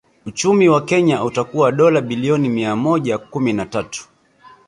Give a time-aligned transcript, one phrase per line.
[0.25, 4.07] Uchumi wa Kenya utakuwa dola bilioni mia moja kumi na tatu